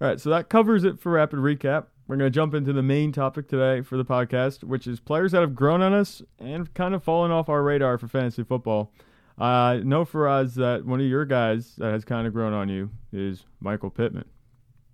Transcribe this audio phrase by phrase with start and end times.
[0.00, 1.86] All right, so that covers it for rapid recap.
[2.06, 5.32] We're going to jump into the main topic today for the podcast, which is players
[5.32, 8.92] that have grown on us and kind of fallen off our radar for fantasy football.
[9.38, 12.52] I uh, know for us that one of your guys that has kind of grown
[12.52, 14.26] on you is Michael Pittman.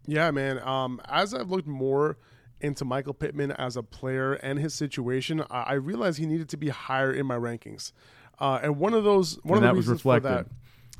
[0.06, 0.60] Yeah, man.
[0.60, 2.16] Um, as I've looked more
[2.60, 6.56] into Michael Pittman as a player and his situation, I, I realized he needed to
[6.56, 7.92] be higher in my rankings.
[8.38, 10.46] Uh, and one of those, one and of the was reasons reflected.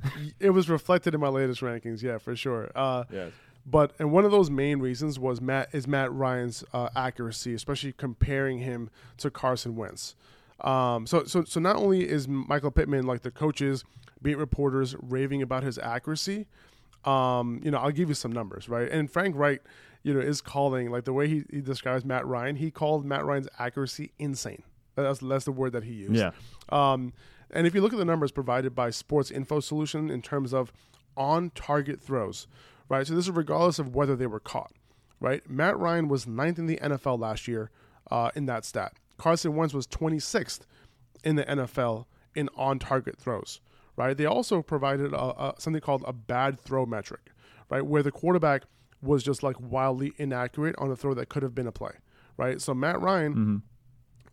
[0.02, 2.02] for that, it was reflected in my latest rankings.
[2.02, 2.70] Yeah, for sure.
[2.74, 3.32] Uh, Yes.
[3.64, 7.92] But and one of those main reasons was Matt is Matt Ryan's uh, accuracy, especially
[7.92, 10.16] comparing him to Carson Wentz.
[10.60, 13.84] Um, so so so not only is Michael Pittman like the coaches,
[14.20, 16.46] beat reporters raving about his accuracy,
[17.04, 18.90] um, you know I'll give you some numbers right.
[18.90, 19.60] And Frank Reich,
[20.02, 22.56] you know, is calling like the way he, he describes Matt Ryan.
[22.56, 24.62] He called Matt Ryan's accuracy insane.
[24.96, 26.14] That's that's the word that he used.
[26.14, 26.32] Yeah.
[26.68, 27.12] Um,
[27.50, 30.72] and if you look at the numbers provided by Sports Info Solution in terms of
[31.16, 32.46] on target throws,
[32.92, 33.06] right?
[33.06, 34.72] So this is regardless of whether they were caught,
[35.18, 35.48] right?
[35.48, 37.70] Matt Ryan was ninth in the NFL last year
[38.10, 38.92] uh, in that stat.
[39.18, 40.60] Carson Wentz was 26th
[41.24, 42.04] in the NFL
[42.34, 43.60] in on target throws,
[43.96, 44.16] right?
[44.16, 47.30] They also provided a, a, something called a bad throw metric,
[47.70, 47.84] right?
[47.84, 48.64] Where the quarterback
[49.00, 51.92] was just like wildly inaccurate on a throw that could have been a play,
[52.36, 52.60] right?
[52.60, 53.56] So Matt Ryan Mm-hmm.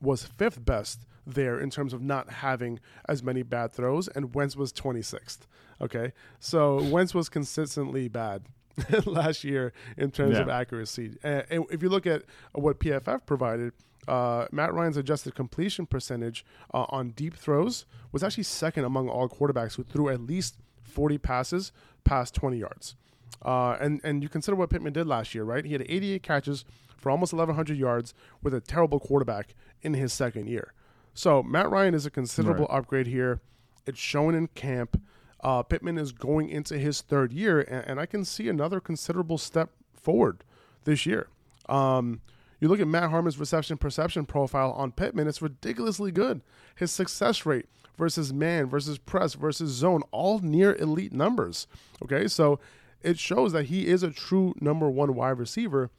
[0.01, 4.55] was fifth best there in terms of not having as many bad throws, and Wentz
[4.55, 5.39] was 26th.
[5.81, 8.43] Okay, so Wentz was consistently bad
[9.05, 11.17] last year in terms of accuracy.
[11.23, 13.73] And, and if you look at what PFF provided,
[14.07, 19.29] uh, Matt Ryan's adjusted completion percentage uh, on deep throws was actually second among all
[19.29, 21.71] quarterbacks who threw at least 40 passes
[22.03, 22.95] past 20 yards.
[23.43, 25.63] Uh, and and you consider what Pittman did last year, right?
[25.63, 26.65] He had 88 catches
[26.97, 30.73] for almost 1,100 yards with a terrible quarterback in his second year.
[31.13, 33.41] So Matt Ryan is a considerable upgrade here.
[33.85, 35.01] It's shown in camp.
[35.41, 39.37] Uh, Pittman is going into his third year, and, and I can see another considerable
[39.37, 40.43] step forward
[40.83, 41.27] this year.
[41.67, 42.21] Um,
[42.59, 46.41] you look at Matt Harmon's reception perception profile on Pittman, it's ridiculously good.
[46.75, 51.67] His success rate versus man versus press versus zone, all near elite numbers.
[52.03, 52.59] Okay, so
[53.01, 55.89] it shows that he is a true number one wide receiver.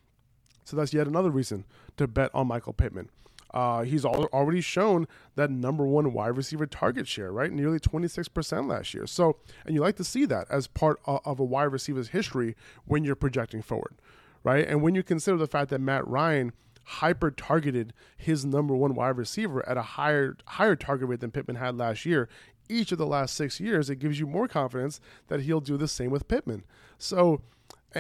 [0.65, 1.65] So that's yet another reason
[1.97, 3.11] to bet on Michael Pittman.
[3.53, 7.53] Uh, he's al- already shown that number one wide receiver target share, right?
[7.53, 9.07] Nearly 26% last year.
[9.07, 13.05] So, and you like to see that as part of, a wide receiver's history when
[13.05, 13.95] you're projecting forward,
[14.45, 14.67] right?
[14.67, 16.53] And when you consider the fact that Matt Ryan
[16.85, 21.57] hyper targeted his number one wide receiver at a higher higher target rate than Pittman
[21.57, 22.29] had last year,
[22.69, 25.89] each of the last six years, it gives you more confidence that he'll do the
[25.89, 26.65] same with Pittman.
[26.99, 27.43] So,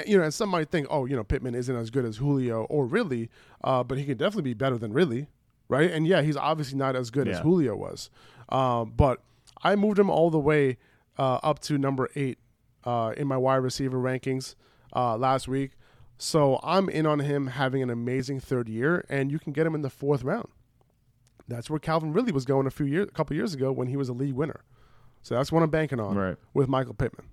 [0.06, 2.64] you know, and some might think, oh, you know, Pittman isn't as good as Julio
[2.64, 3.28] or Ridley,
[3.64, 5.26] uh, but he can definitely be better than Ridley,
[5.70, 5.90] right?
[5.90, 8.10] And yeah, he's obviously not as good as Julio was.
[8.50, 9.22] Um, but
[9.62, 10.76] I moved him all the way
[11.18, 12.38] uh, up to number eight
[12.84, 14.54] uh, in my wide receiver rankings
[14.94, 15.72] uh, last week.
[16.18, 19.74] So I'm in on him having an amazing third year, and you can get him
[19.74, 20.48] in the fourth round.
[21.48, 23.96] That's where Calvin Ridley was going a few years, a couple years ago when he
[23.96, 24.60] was a league winner.
[25.22, 26.36] So that's what I'm banking on Right.
[26.54, 27.26] with Michael Pittman.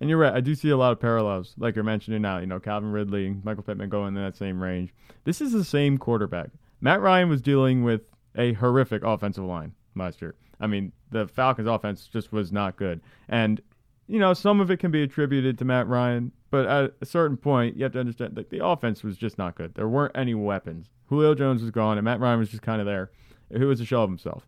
[0.00, 0.32] And you're right.
[0.34, 2.38] I do see a lot of parallels, like you're mentioning now.
[2.38, 4.92] You know, Calvin Ridley, Michael Pittman going in that same range.
[5.24, 6.50] This is the same quarterback.
[6.82, 8.02] Matt Ryan was dealing with
[8.36, 10.34] a horrific offensive line last year.
[10.60, 13.62] I mean, the Falcons' offense just was not good, and
[14.06, 17.38] you know, some of it can be attributed to Matt Ryan, but at a certain
[17.38, 19.74] point, you have to understand that the offense was just not good.
[19.74, 20.90] There weren't any weapons.
[21.06, 23.10] Julio Jones was gone, and Matt Ryan was just kind of there.
[23.52, 24.46] Who was a shell of himself.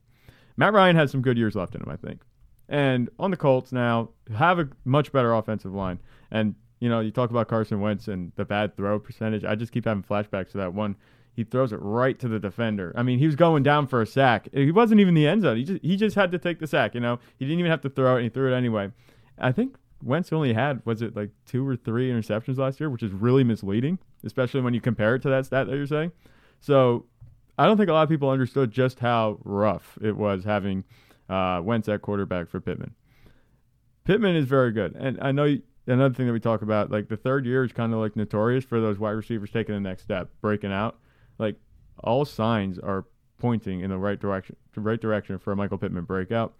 [0.56, 2.22] Matt Ryan has some good years left in him, I think.
[2.68, 6.00] And on the Colts now, have a much better offensive line.
[6.30, 9.44] And, you know, you talk about Carson Wentz and the bad throw percentage.
[9.44, 10.96] I just keep having flashbacks to that one.
[11.34, 12.92] He throws it right to the defender.
[12.96, 14.48] I mean, he was going down for a sack.
[14.52, 15.56] He wasn't even the end zone.
[15.56, 17.18] He just he just had to take the sack, you know.
[17.38, 18.92] He didn't even have to throw it, and he threw it anyway.
[19.38, 23.02] I think Wentz only had was it like two or three interceptions last year, which
[23.02, 26.12] is really misleading, especially when you compare it to that stat that you're saying.
[26.60, 27.06] So
[27.58, 30.84] I don't think a lot of people understood just how rough it was having
[31.28, 32.94] uh, Wentz at quarterback for Pittman.
[34.04, 35.56] Pittman is very good, and I know
[35.86, 38.64] another thing that we talk about, like the third year is kind of like notorious
[38.64, 40.98] for those wide receivers taking the next step, breaking out.
[41.38, 41.56] Like
[42.02, 43.06] all signs are
[43.38, 46.54] pointing in the right direction, right direction for a Michael Pittman breakout.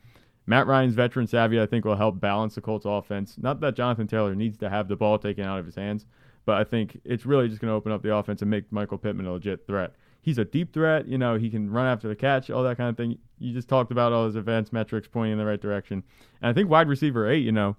[0.47, 3.37] Matt Ryan's veteran savvy, I think, will help balance the Colts offense.
[3.39, 6.05] Not that Jonathan Taylor needs to have the ball taken out of his hands,
[6.45, 8.99] but I think it's really just going to open up the offense and make Michael
[8.99, 9.95] Pittman a legit threat.
[10.21, 11.09] He's a deep threat.
[11.09, 13.19] You know, he can run after the catch, all that kind of thing.
[13.39, 16.03] You just talked about all his advanced metrics pointing in the right direction.
[16.43, 17.77] And I think wide receiver eight, you know,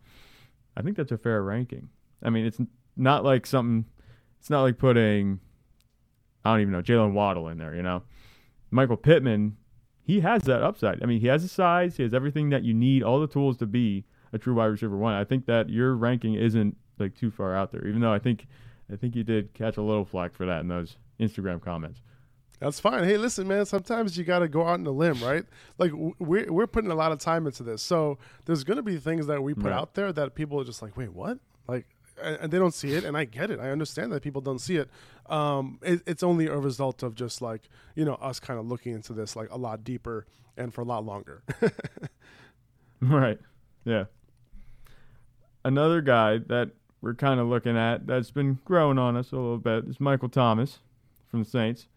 [0.75, 1.89] I think that's a fair ranking.
[2.23, 2.59] I mean, it's
[2.95, 3.85] not like something,
[4.39, 5.39] it's not like putting,
[6.45, 8.03] I don't even know, Jaylen Waddle in there, you know.
[8.71, 9.57] Michael Pittman,
[10.03, 11.01] he has that upside.
[11.01, 13.57] I mean, he has the size, he has everything that you need, all the tools
[13.57, 15.13] to be a true wide receiver one.
[15.13, 17.85] I think that your ranking isn't like too far out there.
[17.87, 18.47] Even though I think
[18.91, 22.01] I think you did catch a little flack for that in those Instagram comments.
[22.59, 23.03] That's fine.
[23.03, 23.65] Hey, listen, man.
[23.65, 25.43] Sometimes you got to go out on a limb, right?
[25.77, 28.97] Like we're we're putting a lot of time into this, so there's going to be
[28.97, 29.73] things that we put Right.
[29.73, 31.39] out there that people are just like, wait, what?
[31.67, 31.85] Like,
[32.21, 33.59] and they don't see it, and I get it.
[33.59, 34.89] I understand that people don't see it.
[35.27, 38.93] Um, it it's only a result of just like you know us kind of looking
[38.93, 40.25] into this like a lot deeper
[40.57, 41.43] and for a lot longer.
[43.01, 43.39] Right.
[43.83, 44.05] Yeah.
[45.63, 46.71] Another guy that
[47.01, 50.29] we're kind of looking at that's been growing on us a little bit is Michael
[50.29, 50.79] Thomas
[51.27, 51.87] from the Saints.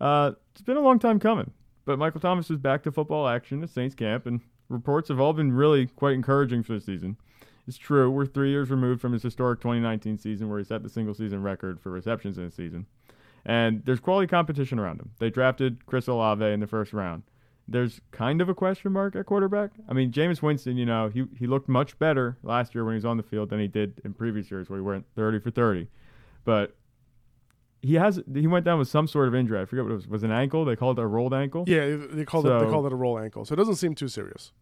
[0.00, 1.50] Uh, it's been a long time coming,
[1.84, 5.32] but Michael Thomas is back to football action at Saints camp, and reports have all
[5.32, 7.16] been really quite encouraging for the season.
[7.66, 10.88] It's true, we're three years removed from his historic 2019 season where he set the
[10.88, 12.86] single season record for receptions in a season.
[13.46, 15.10] And there's quality competition around him.
[15.18, 17.22] They drafted Chris Olave in the first round
[17.66, 19.70] there's kind of a question mark at quarterback.
[19.88, 22.96] I mean, Jameis Winston, you know, he he looked much better last year when he
[22.96, 25.50] was on the field than he did in previous years where he went 30 for
[25.50, 25.88] 30.
[26.44, 26.76] But
[27.80, 29.60] he has he went down with some sort of injury.
[29.60, 30.08] I forget what it was.
[30.08, 30.64] Was it an ankle?
[30.64, 31.64] They called it a rolled ankle.
[31.66, 34.08] yeah, they called it they called it a roll ankle, so it doesn't seem too
[34.08, 34.52] serious.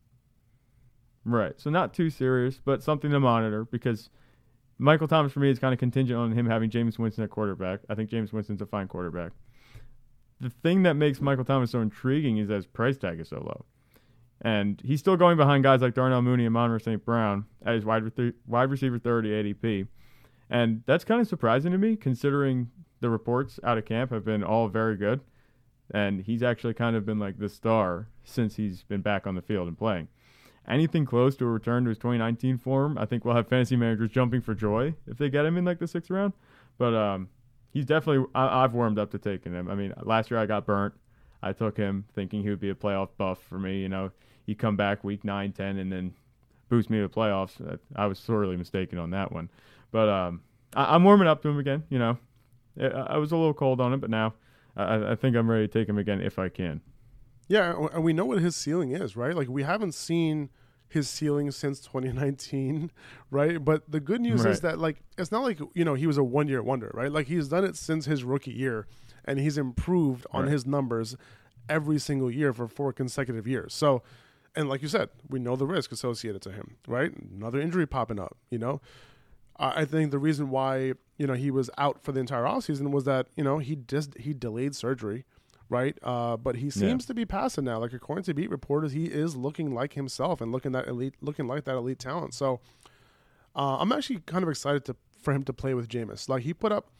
[1.24, 1.52] Right.
[1.60, 4.10] So not too serious, but something to monitor because
[4.78, 7.80] Michael Thomas for me is kind of contingent on him having Jameis Winston at quarterback.
[7.88, 9.32] I think Jameis Winston's a fine quarterback.
[10.40, 13.36] The thing that makes Michael Thomas so intriguing is that his price tag is so
[13.36, 13.64] low.
[14.40, 17.04] And he's still going behind guys like Darnell Mooney and Amon-Ra St.
[17.04, 19.86] Brown as wide, re- wide receiver 30 ADP.
[20.50, 24.42] And that's kind of surprising to me considering the reports out of camp have been
[24.42, 25.20] all very good.
[25.94, 29.42] And he's actually kind of been like the star since he's been back on the
[29.42, 30.08] field and playing
[30.68, 34.10] anything close to a return to his 2019 form, I think we'll have fantasy managers
[34.10, 36.32] jumping for joy if they get him in like the sixth round.
[36.78, 37.28] But um,
[37.72, 39.68] he's definitely I, I've warmed up to taking him.
[39.68, 40.94] I mean, last year I got burnt.
[41.42, 43.80] I took him thinking he would be a playoff buff for me.
[43.80, 44.12] You know,
[44.46, 46.14] he'd come back week 9, 10, and then
[46.68, 47.78] boost me to the playoffs.
[47.96, 49.50] I, was sorely mistaken on that one.
[49.90, 50.42] But um,
[50.74, 51.82] I, I'm warming up to him again.
[51.90, 52.18] You know,
[52.80, 54.34] I, I was a little cold on him, but now
[54.76, 56.80] I, I think I'm ready to take him again if I can.
[57.48, 59.34] Yeah, and we know what his ceiling is, right?
[59.34, 60.50] Like we haven't seen
[60.88, 62.90] his ceiling since 2019,
[63.30, 63.62] right?
[63.64, 66.24] But the good news is that like it's not like you know he was a
[66.24, 67.10] one year wonder, right?
[67.12, 68.86] Like he's done it since his rookie year,
[69.24, 70.52] and he's improved on Right.
[70.52, 71.16] his numbers
[71.68, 73.72] every single year for four consecutive years.
[73.74, 74.02] So,
[74.54, 77.12] and like you said, we know the risk associated to him, right?
[77.16, 78.80] Another injury popping up, you know.
[79.58, 82.90] I I think the reason why you know he was out for the entire offseason
[82.90, 85.24] was that you know he just he delayed surgery,
[85.72, 85.98] right?
[86.02, 87.78] Uh, but he seems to be passing now.
[87.78, 91.46] Like according to beat reporters, he is looking like himself and looking that elite, looking
[91.46, 92.34] like that elite talent.
[92.34, 92.60] So
[93.56, 96.28] uh, I'm actually kind of excited to for him to play with Jameis.
[96.28, 96.90] Like he put up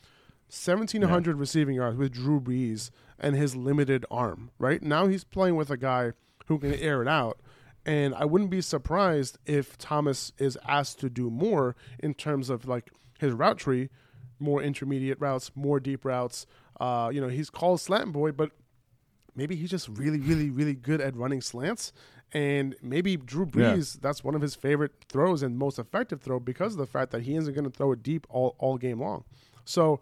[0.49, 4.51] 1700 receiving yards with Drew Brees and his limited arm.
[4.59, 6.13] Right now he's playing with a guy
[6.47, 7.41] who can air it out.
[7.85, 12.67] And I wouldn't be surprised if Thomas is asked to do more in terms of
[12.67, 13.91] like his route tree,
[14.39, 16.47] more intermediate routes, more deep routes.
[16.81, 18.53] Uh, you know, he's called slant boy, but
[19.35, 21.93] maybe he's just really, really, really good at running slants.
[22.35, 23.75] And maybe Drew Yeah.
[23.75, 27.11] Brees, that's one of his favorite throws and most effective throw because of the fact
[27.13, 29.25] that he isn't going to throw it deep all, all game long.
[29.67, 30.01] So,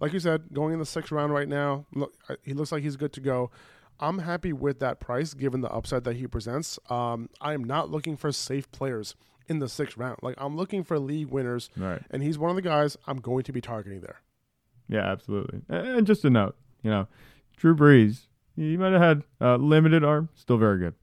[0.00, 2.12] like you said, going in the sixth round right now, look,
[2.42, 3.50] he looks like he's good to go.
[4.00, 6.78] I'm happy with that price given the upside that he presents.
[6.88, 9.14] Um, I am not looking for safe players
[9.46, 10.18] in the sixth round.
[10.22, 12.02] Like I'm looking for league winners, Right.
[12.10, 14.20] and he's one of the guys I'm going to be targeting there.
[14.88, 15.60] Yeah, absolutely.
[15.68, 17.06] And and just a note, you know,
[17.58, 18.22] Drew Brees,
[18.56, 20.94] he might have had uh, limited arm, still very good.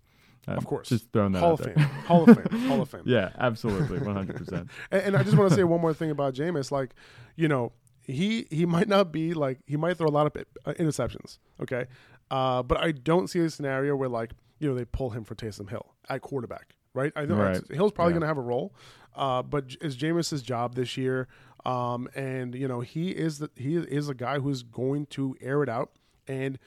[0.47, 0.87] Uh, Of course.
[0.89, 1.73] just throwing that Hall out of there.
[1.75, 3.01] Fame, Hall of Fame, Hall of Fame.
[3.05, 4.69] yeah, absolutely, one hundred percent.
[4.91, 6.71] And, and I just want to say one more thing about Jameis.
[6.71, 6.93] Like,
[7.35, 7.73] you know,
[8.03, 11.39] he he might not be like he might throw a lot of uh, interceptions.
[11.61, 11.87] Okay,
[12.31, 15.35] uh, but I don't see a scenario where like you know they pull him for
[15.35, 16.75] Taysom Hill at quarterback.
[16.93, 17.11] Right?
[17.15, 17.61] I know Right.
[17.69, 18.19] Hill's probably Yeah.
[18.19, 18.73] going to have a role,
[19.15, 21.27] uh, but it's Jameis's job this year.
[21.65, 25.61] Um, and you know he is the, he is a guy who's going to air
[25.61, 25.91] it out
[26.27, 26.57] and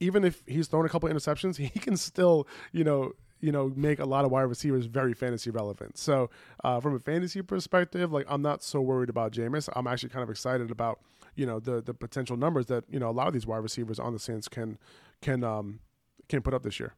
[0.00, 3.98] even if he's thrown a couple interceptions, he can still, you know, you know, make
[3.98, 5.98] a lot of wide receivers very fantasy relevant.
[5.98, 6.30] So,
[6.64, 9.68] uh, from a fantasy perspective, like I'm not so worried about Jameis.
[9.76, 11.00] I'm actually kind of excited about,
[11.34, 13.98] you know, the the potential numbers that you know a lot of these wide receivers
[13.98, 14.78] on the Saints can
[15.20, 15.80] can um
[16.28, 16.94] can put up this year.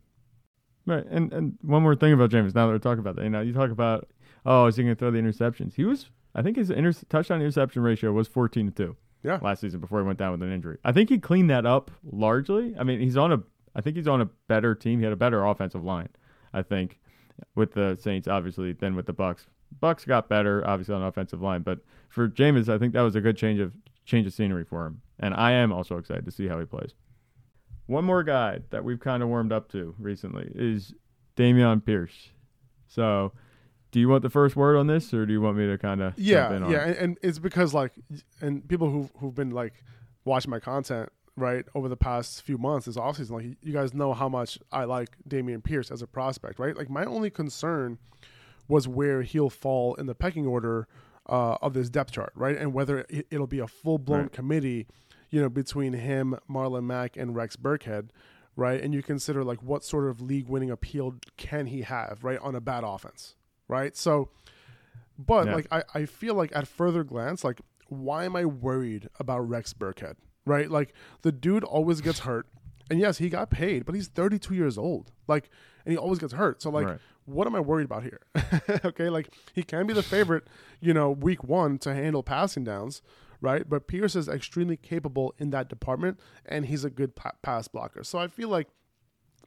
[0.87, 2.55] Right, and and one more thing about James.
[2.55, 4.09] Now that we're talking about that, you know, you talk about,
[4.47, 5.75] oh, is he going to throw the interceptions?
[5.75, 8.97] He was, I think his inter- touchdown interception ratio was fourteen to two.
[9.23, 9.39] Yeah.
[9.43, 10.79] last season before he went down with an injury.
[10.85, 12.75] I think he cleaned that up largely.
[12.79, 13.43] I mean, he's on a,
[13.75, 15.01] I think he's on a better team.
[15.01, 16.09] He had a better offensive line,
[16.53, 17.01] I think,
[17.55, 19.47] with the Saints obviously than with the Bucks.
[19.81, 23.17] Bucks got better obviously on the offensive line, but for Jameis, I think that was
[23.17, 23.73] a good change of
[24.05, 26.95] change of scenery for him, and I am also excited to see how he plays.
[27.87, 30.95] One more guy that we've kind of warmed up to recently is
[31.37, 32.31] Dameon Pierce.
[32.87, 33.33] So
[33.91, 36.01] do you want the first word on this, or do you want me to kind
[36.03, 36.89] of Yeah, in on yeah, it?
[36.89, 37.93] and, and it's because like,
[38.41, 39.83] and people who who've been like
[40.25, 44.13] watching my content right over the past few months this offseason, like you guys know
[44.13, 46.77] how much I like Dameon Pierce as a prospect, right?
[46.77, 47.99] Like my only concern
[48.67, 50.87] was where he'll fall in the pecking order
[51.29, 52.57] uh, of this depth chart, right?
[52.57, 54.33] And whether it, it'll be a full blown Right.
[54.33, 54.87] committee,
[55.31, 58.09] you know, between him, Marlon Mack, and Rex Burkhead,
[58.57, 58.83] right?
[58.83, 62.55] And you consider like what sort of league winning appeal can he have, right, on
[62.55, 63.35] a bad offense,
[63.69, 63.97] right?
[63.97, 64.31] So,
[65.19, 65.55] but Yeah.
[65.55, 69.73] like I, I feel like at further glance, like why am I worried about Rex
[69.73, 70.71] Burkhead, right?
[70.71, 72.47] Like the dude always gets hurt.
[72.91, 75.13] And yes, he got paid, but he's 32 years old.
[75.27, 75.51] Like,
[75.85, 76.63] and he always gets hurt.
[76.63, 76.99] So, like, Right.
[77.27, 78.21] what am I worried about here?
[78.85, 80.47] okay, like he can be the favorite,
[80.81, 83.03] you know, week one to handle passing downs,
[83.43, 83.69] right?
[83.69, 88.03] But Pierce is extremely capable in that department, and he's a good pa- pass blocker.
[88.05, 88.69] So I feel like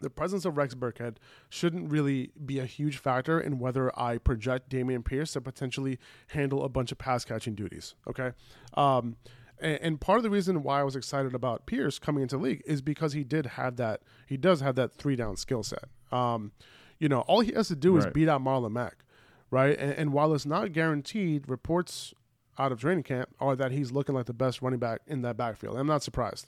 [0.01, 1.17] the presence of Rex Burkhead
[1.49, 6.63] shouldn't really be a huge factor in whether I project Dameon Pierce to potentially handle
[6.63, 7.95] a bunch of pass catching duties.
[8.07, 8.31] Okay.
[8.73, 9.15] Um,
[9.59, 12.43] and, and part of the reason why I was excited about Pierce coming into the
[12.43, 15.85] league is because he did have that, he does have that three down skill set.
[16.11, 16.51] Um,
[16.99, 19.05] you know, all he has to do is beat out Marlon Mack,
[19.49, 19.77] right?
[19.77, 22.13] And, and while it's not guaranteed, reports
[22.59, 25.37] out of training camp are that he's looking like the best running back in that
[25.37, 25.77] backfield.
[25.77, 26.47] I'm not surprised.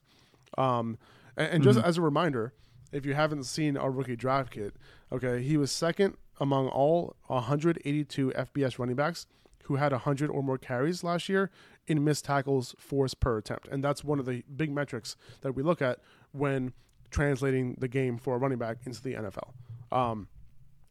[0.57, 0.97] Um,
[1.35, 2.53] and, and just as a reminder,
[2.93, 4.75] if you haven't seen our rookie draft kit,
[5.11, 9.27] okay, he was second among all 182 FBS running backs
[9.65, 11.49] who had 100 or more carries last year
[11.87, 13.67] in missed tackles force per attempt.
[13.69, 15.99] And that's one of the big metrics that we look at
[16.31, 16.73] when
[17.11, 19.51] translating the game for a running back into the NFL.
[19.91, 20.27] Um,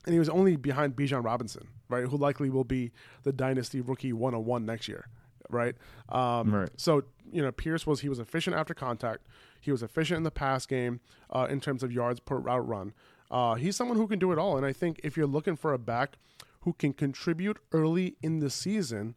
[0.04, 2.92] and he was only behind Bijan Robinson, right, who likely will be
[3.22, 5.06] the dynasty rookie 101 next year,
[5.50, 5.74] right?
[6.08, 6.70] Um, Right.
[6.76, 9.26] So you know, Pierce was he was efficient after contact.
[9.62, 11.00] He was efficient in the pass game
[11.30, 12.92] uh, in terms of yards per route run.
[13.30, 15.72] Uh, he's someone who can do it all, and I think if you're looking for
[15.72, 16.18] a back
[16.60, 19.14] who can contribute early in the season,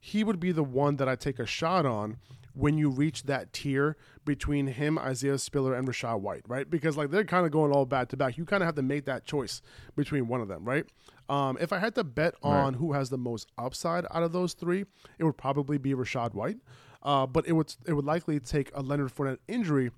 [0.00, 2.18] he would be the one that I take a shot on
[2.54, 6.68] when you reach that tier between him, Isaiah Spiller, and Rachaad White, right?
[6.68, 8.38] Because like they're kind of going all back to back.
[8.38, 9.60] You kind of have to make that choice
[9.96, 10.84] between one of them, right?
[11.28, 14.54] Um, if I had to bet on who has the most upside out of those
[14.54, 14.84] three,
[15.18, 16.58] it would probably be Rachaad White.
[17.02, 19.90] Uh, but it would it would likely take a Leonard Fournette injury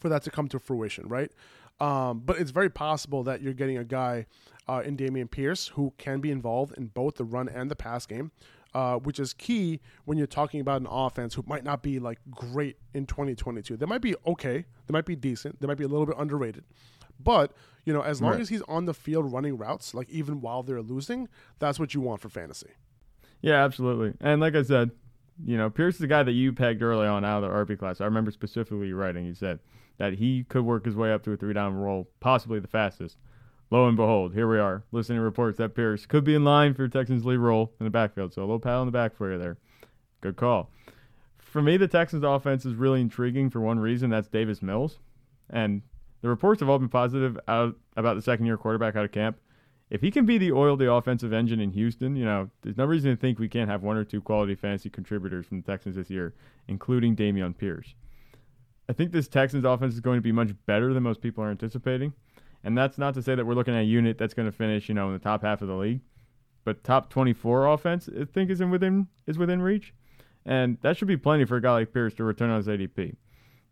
[0.00, 1.30] for that to come to fruition, right?
[1.78, 4.26] Um, but it's very possible that you're getting a guy
[4.66, 8.06] uh, in Dameon Pierce who can be involved in both the run and the pass
[8.06, 8.32] game,
[8.74, 12.18] uh, which is key when you're talking about an offense who might not be like
[12.30, 13.76] great in 2022.
[13.76, 16.64] They might be okay, they might be decent, they might be a little bit underrated,
[17.22, 17.52] but
[17.84, 18.40] you know, as long Right.
[18.40, 21.28] as he's on the field running routes, like even while they're losing,
[21.60, 22.70] that's what you want for fantasy.
[23.42, 24.14] Yeah, absolutely.
[24.20, 24.90] And like I said,
[25.44, 27.78] you know, Pierce is the guy that you pegged early on out of the RB
[27.78, 28.00] class.
[28.00, 29.26] I remember specifically writing.
[29.26, 29.58] You said
[29.98, 33.16] that he could work his way up to a three down role, possibly the fastest.
[33.70, 36.72] Lo and behold, here we are, listening to reports that Pierce could be in line
[36.72, 38.32] for Texans lead role in the backfield.
[38.32, 39.58] So a little pat on the back for you there.
[40.20, 40.70] Good call.
[41.38, 44.10] For me, the Texans offense is really intriguing for one reason.
[44.10, 45.00] That's Davis Mills.
[45.50, 45.82] And
[46.22, 49.38] the reports have all been positive out about the second year quarterback out of camp
[49.88, 52.84] if he can be the oil the offensive engine in Houston, you know, there's no
[52.84, 55.96] reason to think we can't have one or two quality fantasy contributors from the Texans
[55.96, 56.34] this year,
[56.66, 57.94] including Dameon Pierce.
[58.88, 61.50] I think this Texans offense is going to be much better than most people are
[61.50, 62.12] anticipating.
[62.64, 64.88] And that's not to say that we're looking at a unit that's going to finish,
[64.88, 66.00] you know, in the top half of the league.
[66.64, 69.94] But top 24 offense, I think, is in within is within reach,
[70.44, 73.14] and that should be plenty for a guy like Pierce to return on his ADP.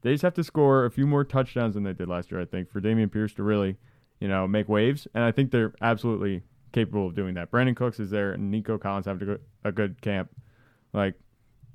[0.02, 2.44] They just have to score a few more touchdowns than they did last year, I
[2.44, 3.78] think, for Dameon Pierce to really
[4.21, 5.06] you know, make waves.
[5.14, 6.42] And I think they're absolutely
[6.73, 7.50] capable of doing that.
[7.50, 9.23] Brandin Cooks is there, and Nico Collins have
[9.64, 10.30] a good, camp.
[10.92, 11.14] Like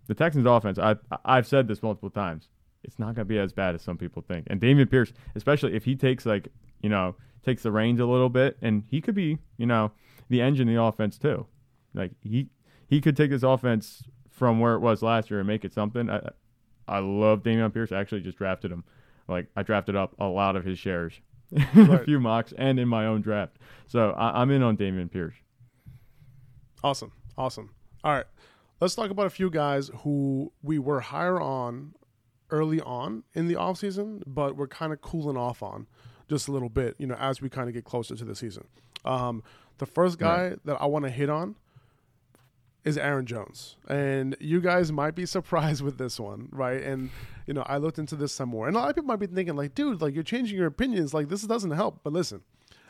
[0.07, 2.49] the Texans' offense, I I've said this multiple times.
[2.83, 4.47] It's not going to be as bad as some people think.
[4.49, 6.49] And Dameon Pierce, especially if he takes like
[6.81, 9.91] you know takes the reins a little bit, and he could be you know
[10.29, 11.47] the engine of the offense too.
[11.93, 12.49] Like he
[12.87, 16.09] he could take this offense from where it was last year and make it something.
[16.09, 16.29] I
[16.87, 17.91] I love Dameon Pierce.
[17.91, 18.83] I actually just drafted him.
[19.27, 21.19] Like I drafted up a lot of his shares
[21.75, 23.57] a few mocks and in my own draft.
[23.87, 25.35] So I, I'm in on Dameon Pierce.
[26.83, 27.11] Awesome.
[27.37, 27.71] Awesome.
[28.03, 28.25] All right.
[28.79, 31.93] Let's talk about a few guys who we were higher on
[32.49, 35.87] early on in the offseason, but we're kind of cooling off on
[36.29, 38.65] just a little bit, you know, as we kind of get closer to the season.
[39.03, 39.43] Um,
[39.79, 41.55] the first guy that I want to hit on
[42.85, 43.75] is Aaron Jones.
[43.87, 46.81] And you guys might be surprised with this one, right?
[46.81, 47.09] And,
[47.45, 48.67] you know, I looked into this some more.
[48.67, 51.13] And a lot of people might be thinking, like, dude, like, you're changing your opinions.
[51.13, 51.99] Like, this doesn't help.
[52.03, 52.41] But listen,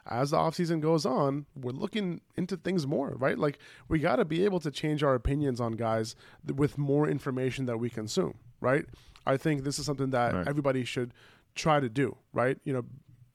[0.05, 3.37] as the offseason goes on, we're looking into things more, right?
[3.37, 6.15] Like, we got to be able to change our opinions on guys
[6.55, 8.85] with more information that we consume, right?
[9.25, 10.47] I think this is something that Right.
[10.47, 11.13] everybody should
[11.55, 12.57] try to do, right?
[12.63, 12.85] You know,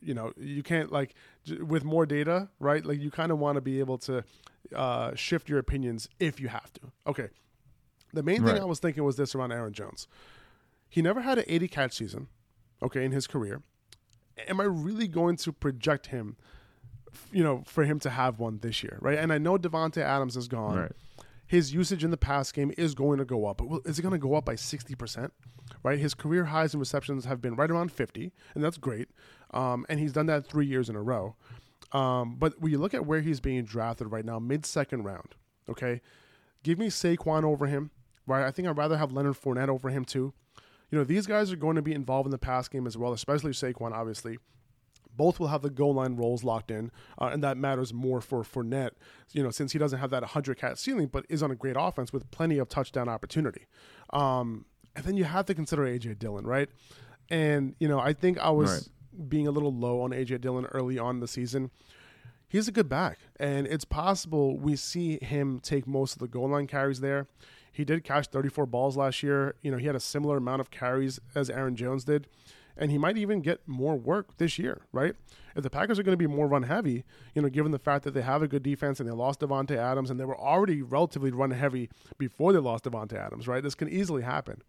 [0.00, 1.14] you know, you can't like
[1.61, 2.84] with more data, right?
[2.84, 4.23] Like you kind of want to be able to
[4.75, 6.80] uh, shift your opinions if you have to.
[7.06, 7.28] Okay.
[8.12, 8.61] The main thing Right.
[8.61, 10.06] I was thinking was this around Aaron Jones.
[10.88, 12.28] He never had an 80 catch season,
[12.83, 13.62] okay, in his career.
[14.49, 16.37] Am I really going to project him,
[17.33, 19.18] you know, for him to have one this year, right?
[19.18, 20.76] And I know Davante Adams is gone.
[20.76, 20.92] Right.
[21.47, 24.12] His usage in the pass game is going to go up, but is it going
[24.12, 25.30] to go up by 60%?
[25.83, 25.99] Right?
[25.99, 29.09] His career highs in receptions have been right around 50, and that's great.
[29.52, 31.37] Um, and he's done that three years in a row.
[31.94, 35.36] Um, but when you look at where he's being drafted right now, mid second round,
[35.68, 36.00] okay,
[36.64, 37.92] give me Saquon over him,
[38.26, 38.44] right?
[38.44, 40.34] I think I'd rather have Leonard Fournette over him too.
[40.90, 43.12] You know, these guys are going to be involved in the pass game as well,
[43.12, 44.38] especially Saquon, obviously.
[45.16, 48.42] Both will have the goal line roles locked in, uh, and that matters more for
[48.42, 48.90] Fournette,
[49.32, 51.76] you know, since he doesn't have that 100 cat ceiling, but is on a great
[51.78, 53.66] offense with plenty of touchdown opportunity.
[54.12, 54.64] Um,
[54.96, 56.68] and then you have to consider AJ Dillon, right?
[57.30, 58.90] And you know, I think I was
[59.28, 61.71] being a little low on AJ Dillon early on the season.
[62.49, 66.50] He's a good back, and it's possible we see him take most of the goal
[66.50, 67.26] line carries there.
[67.73, 69.56] He did catch 34 balls last year.
[69.62, 72.28] You know, he had a similar amount of carries as Aaron Jones did,
[72.76, 75.14] and he might even get more work this year, right?
[75.56, 77.04] If the Packers are going to be more run heavy,
[77.35, 79.76] you know, given the fact that they have a good defense and they lost Davante
[79.76, 83.62] Adams and they were already relatively run heavy before they lost Davante Adams, right?
[83.64, 84.62] This can easily happen.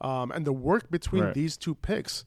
[0.00, 1.34] Um, and the work between Right.
[1.34, 2.24] these two picks,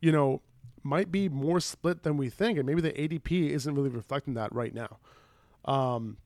[0.00, 0.42] you know,
[0.86, 4.52] might be more split than we think, and maybe the ADP isn't really reflecting that
[4.54, 4.98] right now.
[5.64, 6.16] Um,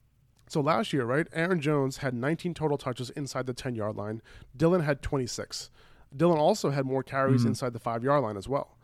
[0.49, 4.21] so last year, right, Aaron Jones had 19 total touches inside the 10 yard line.
[4.57, 5.71] Dillon had 26.
[6.17, 8.76] Dillon also had more carries inside the five yard line as well.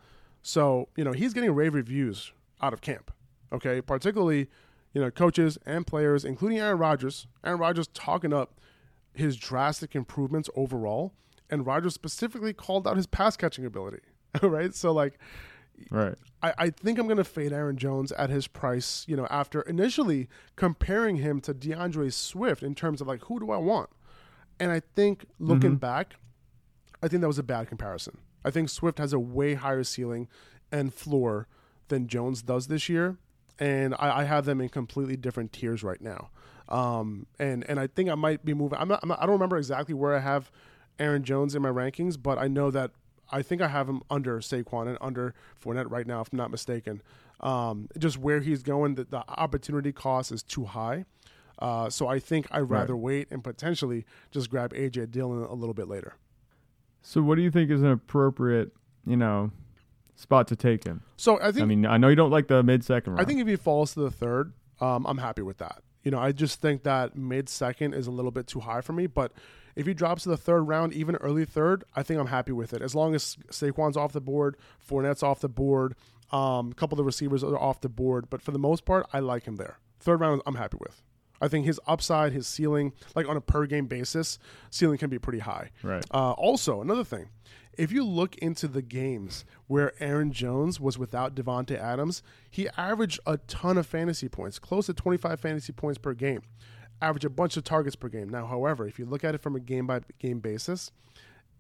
[0.42, 3.11] So you know he's getting rave reviews out of camp.
[3.52, 4.49] Okay, particularly
[4.92, 7.26] you know coaches and players, including Aaron Rodgers.
[7.45, 8.61] Aaron Rodgers talking up
[9.12, 11.14] his drastic improvements overall,
[11.50, 14.02] and Rodgers specifically called out his pass catching ability.
[14.42, 15.18] right, so like
[15.90, 16.14] Right.
[16.42, 19.62] I, I think I'm going to fade Aaron Jones at his price, you know, after
[19.62, 23.90] initially comparing him to D'Andre Swift in terms of like, who do I want?
[24.59, 26.14] And I think looking back,
[27.02, 28.18] I think that was a bad comparison.
[28.45, 30.29] I think Swift has a way higher ceiling
[30.72, 31.46] and floor
[31.88, 33.18] than Jones does this year.
[33.59, 36.31] And I, I have them in completely different tiers right now.
[36.68, 38.79] Um, and, and I think I might be moving.
[38.79, 40.51] I'm not, I'm not, I don't remember exactly where I have
[40.98, 42.92] Aaron Jones in my rankings, but I know that
[43.31, 46.51] I think I have him under Saquon and under Fournette right now, if I'm not
[46.51, 47.03] mistaken.
[47.41, 51.05] Um, just where he's going, the, the opportunity cost is too high.
[51.59, 55.75] Uh, so I think I'd rather wait and potentially just grab AJ Dillon a little
[55.75, 56.15] bit later.
[57.03, 58.73] So what do you think is an appropriate,
[59.07, 59.53] you know,
[60.17, 61.03] spot to take him?
[61.17, 63.21] So I think I mean, I know you don't like the mid second round.
[63.21, 65.83] I think if he falls to the third, um, I'm happy with that.
[66.03, 68.93] You know, I just think that mid second is a little bit too high for
[68.93, 69.07] me.
[69.07, 69.33] But
[69.77, 72.73] if he drops to the third round, even early third, I think I'm happy with
[72.73, 72.83] it.
[72.83, 75.95] As long as Saquon's off the board, Fournette's off the board,
[76.33, 78.29] um, a couple of the receivers are off the board.
[78.31, 79.79] But for the most part, I like him there.
[80.01, 81.03] Third round, I'm happy with.
[81.41, 84.39] I think his upside, his ceiling, like on a per game basis,
[84.71, 85.71] ceiling can be pretty high.
[85.83, 86.05] Right.
[86.11, 87.29] Uh, also, another thing,
[87.77, 93.21] if you look into the games where Aaron Jones was without Davante Adams, he averaged
[93.27, 96.41] a ton of fantasy points, close to 25 fantasy points per game,
[97.02, 98.28] averaged a bunch of targets per game.
[98.28, 100.90] Now, however, if you look at it from a game by game basis,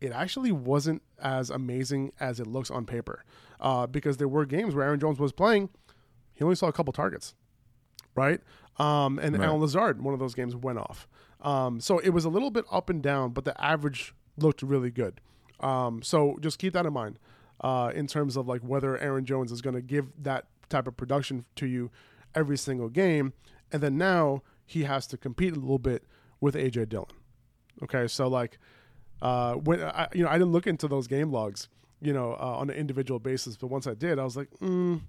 [0.00, 3.24] it actually wasn't as amazing as it looks on paper
[3.60, 5.70] uh, because there were games where Aaron Jones was playing,
[6.34, 7.34] he only saw a couple targets
[8.16, 8.40] right?
[8.78, 9.46] Um, and Right.
[9.46, 11.06] Allen Lazard, one of those games went off.
[11.42, 14.90] Um, so it was a little bit up and down, but the average looked really
[14.90, 15.20] good.
[15.60, 17.18] Um, so just keep that in mind
[17.60, 20.96] uh, in terms of like whether Aaron Jones is going to give that type of
[20.96, 21.90] production to you
[22.34, 23.32] every single game,
[23.72, 26.04] and then now he has to compete a little bit
[26.40, 27.06] with AJ Dillon.
[27.82, 28.58] Okay, so like
[29.22, 31.68] uh, when I, you know, I didn't look into those game logs,
[32.02, 35.00] you know, uh, on an individual basis, but once I did, I was like, mm,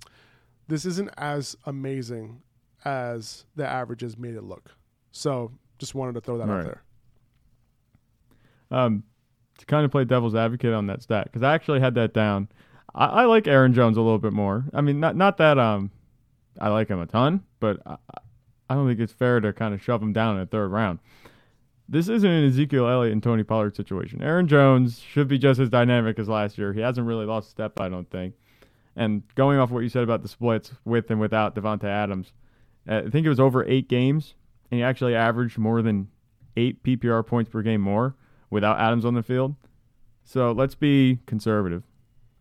[0.68, 2.42] this isn't as amazing
[2.86, 4.72] as the averages made it look.
[5.12, 6.60] So just wanted to throw that Right.
[6.60, 6.84] out there.
[8.72, 9.04] um,
[9.58, 12.48] to kind of play devil's advocate on that stat because I actually had that down.
[12.94, 14.66] I, I like Aaron Jones a little bit more.
[14.74, 15.92] I mean, not not that um,
[16.60, 17.98] I like him a ton, but I,
[18.70, 21.00] I don't think it's fair to kind of shove him down in the third round.
[21.90, 24.22] This isn't an Ezekiel Elliott and Tony Pollard situation.
[24.22, 26.74] Aaron Jones should be just as dynamic as last year.
[26.74, 28.36] He hasn't really lost a step, I don't think.
[28.96, 32.34] And going off what you said about the splits with and without Davante Adams,
[32.90, 34.34] uh, I think it was over eight games,
[34.70, 36.10] and he actually averaged more than
[36.58, 38.16] eight PPR points per game more
[38.50, 39.56] without Adams on the field.
[40.24, 41.84] So let's be conservative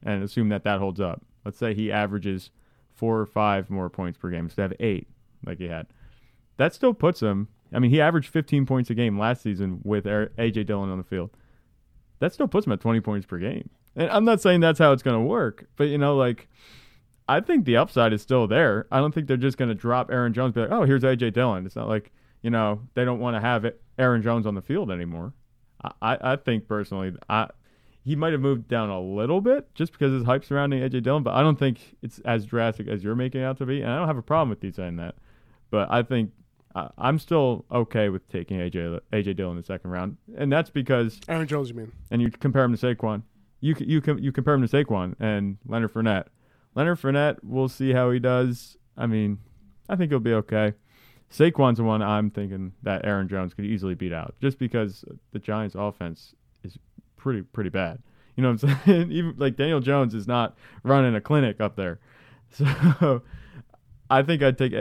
[0.02, 1.22] and assume that that holds up.
[1.44, 2.50] Let's say he averages
[2.94, 5.06] four or five more points per game instead of eight,
[5.44, 5.86] like he had.
[6.56, 7.48] That still puts him.
[7.72, 11.04] I mean, he averaged 15 points a game last season with AJ Dillon on the
[11.04, 11.30] field.
[12.20, 13.68] That still puts him at 20 points per game.
[13.94, 16.48] And I'm not saying that's how it's going to work, but you know, like,
[17.28, 18.86] I think the upside is still there.
[18.92, 21.32] I don't think they're just going to drop Aaron Jones, be like, oh, here's AJ
[21.32, 21.66] Dillon.
[21.66, 22.12] It's not like
[22.46, 23.66] you know, they don't want to have
[23.98, 25.32] Aaron Jones on the field anymore.
[26.00, 27.48] I, I think personally, I
[28.04, 31.24] he might have moved down a little bit just because his hype surrounding AJ Dillon,
[31.24, 33.82] but I don't think it's as drastic as you're making out to be.
[33.82, 35.16] And I don't have a problem with you saying that,
[35.72, 36.30] but I think
[36.76, 40.68] uh, I'm still okay with taking AJ AJ Dillon in the second round, and that's
[40.68, 41.90] because Aaron Jones, you mean?
[42.10, 43.22] And you compare him to Saquon.
[43.60, 46.26] You you you compare him to Saquon and Leonard Fournette.
[46.74, 48.76] Leonard Fournette, we'll see how he does.
[48.94, 49.38] I mean,
[49.88, 50.74] I think he'll be okay.
[51.32, 55.38] Saquon's the one I'm thinking that Aaron Jones could easily beat out, just because the
[55.38, 56.78] Giants' offense is
[57.16, 58.00] pretty pretty bad.
[58.36, 59.12] You know what I'm saying?
[59.12, 62.00] Even like Daniel Jones is not running a clinic up there,
[62.50, 63.22] so
[64.10, 64.74] I think I'd take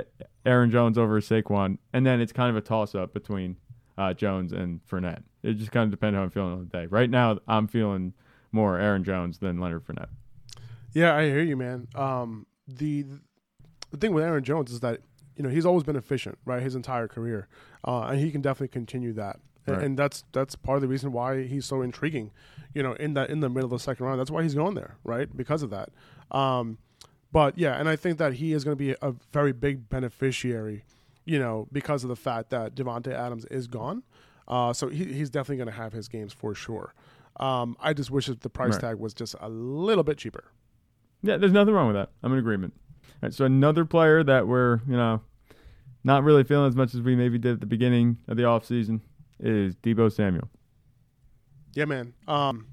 [0.46, 3.58] Aaron Jones over Saquon, and then it's kind of a toss up between
[3.98, 5.24] uh, Jones and Fournette.
[5.44, 6.86] It just kind of depends how I'm feeling on the day.
[6.86, 8.14] Right now, I'm feeling
[8.52, 10.10] more Aaron Jones than Leonard Fournette.
[10.94, 11.88] Yeah, I hear you, man.
[11.96, 13.06] Um, the
[13.92, 15.02] the thing with Aaron Jones is that
[15.36, 17.48] you know he's always been efficient, right, his entire career,
[17.86, 19.40] uh, and he can definitely continue that.
[19.68, 19.82] Right.
[19.82, 22.32] And that's that's part of the reason why he's so intriguing,
[22.74, 24.20] you know, in that in the middle of the second round.
[24.20, 25.36] That's why he's going there, right?
[25.36, 25.90] Because of that.
[26.32, 26.78] Um,
[27.36, 30.86] but yeah, and I think that he is going to be a very big beneficiary,
[31.26, 34.04] you know, because of the fact that Davante Adams is gone.
[34.48, 36.94] Uh, so he, he's definitely going to have his games for sure.
[37.42, 38.82] Um, I just wish that the price right.
[38.82, 40.46] tag was just a little bit cheaper.
[41.24, 42.12] Yeah, there's nothing wrong with that.
[42.24, 42.74] I'm in agreement.
[43.04, 45.20] All right, so another player that we're you know
[46.06, 49.02] not really feeling as much as we maybe did at the beginning of the offseason
[49.42, 50.48] is Deebo Samuel.
[51.74, 52.14] Yeah, man.
[52.30, 52.68] Um,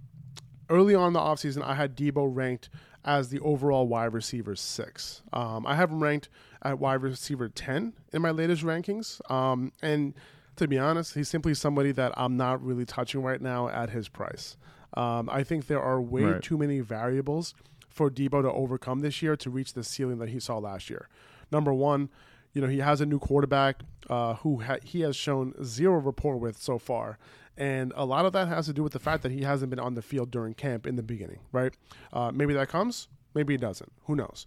[0.71, 2.71] early on in the offseason, I had Debo ranked
[3.05, 5.23] as the overall wide receiver six.
[5.33, 6.29] Um, I have him ranked
[6.63, 9.21] at wide receiver 10 in my latest rankings.
[9.31, 10.15] Um, and
[10.57, 14.09] to be honest, he's simply somebody that I'm not really touching right now at his
[14.09, 14.57] price.
[14.95, 16.43] Um, I think there are way right.
[16.43, 17.55] too many variables
[17.89, 21.09] for Deebo to overcome this year to reach the ceiling that he saw last year.
[21.51, 22.09] Number one,
[22.53, 26.37] you know, he has a new quarterback uh, who ha- he has shown zero rapport
[26.37, 27.19] with so far.
[27.57, 29.79] And a lot of that has to do with the fact that he hasn't been
[29.79, 31.75] on the field during camp in the beginning, right?
[32.13, 33.93] Uh, maybe that comes, maybe it doesn't.
[34.05, 34.47] Who knows?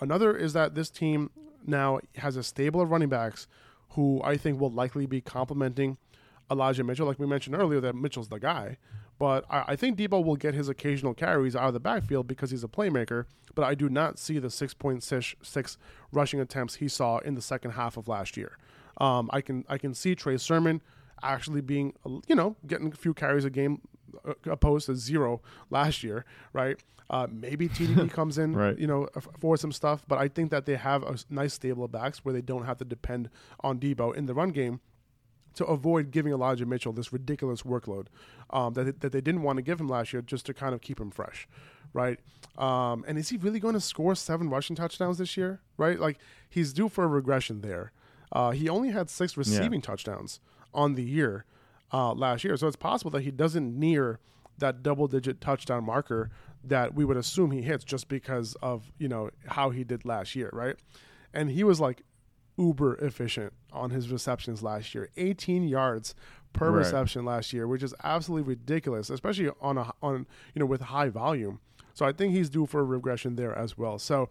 [0.00, 1.30] Another is that this team
[1.66, 3.46] now has a stable of running backs
[3.90, 5.98] who I think will likely be complementing
[6.50, 7.06] Elijah Mitchell.
[7.06, 8.78] Like we mentioned earlier, that Mitchell's the guy.
[9.20, 12.50] But I, I, think Deebo will get his occasional carries out of the backfield because
[12.50, 13.26] he's a playmaker.
[13.54, 15.76] But I do not see the 6.6
[16.10, 18.56] rushing attempts he saw in the second half of last year.
[18.96, 20.80] Um, I can I can see Trey Sermon
[21.22, 21.92] actually being,
[22.28, 23.82] you know, getting a few carries a game
[24.26, 26.82] uh, opposed to zero last year, right?
[27.10, 28.78] Uh, maybe TDP comes in, right.
[28.78, 29.06] you know,
[29.38, 32.32] for some stuff, but I think that they have a nice stable of backs where
[32.32, 33.28] they don't have to depend
[33.60, 34.80] on Deebo in the run game
[35.54, 38.06] to avoid giving Elijah Mitchell this ridiculous workload
[38.50, 40.80] um, that, that they didn't want to give him last year just to kind of
[40.80, 41.48] keep him fresh,
[41.92, 42.18] right?
[42.56, 45.98] Um, and is he really going to score seven rushing touchdowns this year, right?
[45.98, 47.92] Like he's due for a regression there.
[48.32, 49.86] Uh, he only had six receiving yeah.
[49.86, 50.40] touchdowns
[50.72, 51.44] on the year
[51.92, 52.56] uh, last year.
[52.56, 54.20] So it's possible that he doesn't near
[54.58, 56.30] that double digit touchdown marker
[56.62, 60.36] that we would assume he hits just because of, you know, how he did last
[60.36, 60.76] year, right?
[61.32, 62.02] And he was like
[62.60, 65.08] uber efficient on his receptions last year.
[65.16, 66.14] 18 yards
[66.52, 66.78] per right.
[66.78, 71.08] reception last year, which is absolutely ridiculous, especially on a on you know with high
[71.08, 71.60] volume.
[71.94, 73.98] So I think he's due for a regression there as well.
[73.98, 74.28] So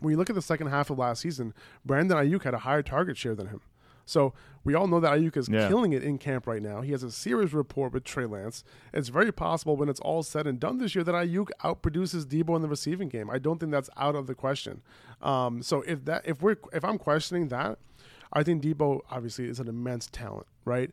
[0.00, 2.82] when you look at the second half of last season, Brandon Aiyuk had a higher
[2.82, 3.60] target share than him.
[4.04, 4.32] So
[4.64, 5.68] we all know that Aiyuk is yeah.
[5.68, 6.80] killing it in camp right now.
[6.80, 8.64] He has a serious rapport with Trey Lance.
[8.92, 12.56] It's very possible when it's all said and done this year that Aiyuk outproduces Deebo
[12.56, 13.30] in the receiving game.
[13.30, 14.82] I don't think that's out of the question.
[15.20, 17.78] Um, so if that if we're if I'm questioning that,
[18.32, 20.90] I think Deebo obviously is an immense talent, right?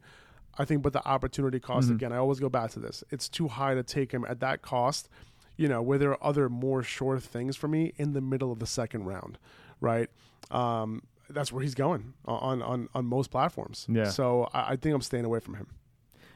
[0.58, 1.96] I think, but the opportunity cost mm-hmm.
[1.96, 3.04] again, I always go back to this.
[3.12, 5.08] It's too high to take him at that cost.
[5.56, 8.60] You know, where there are other more sure things for me in the middle of
[8.60, 9.38] the second round,
[9.82, 10.10] right?
[10.52, 13.86] Um, that's where he's going on on on most platforms.
[13.90, 14.06] Yeah.
[14.06, 15.68] So I, I think I'm staying away from him.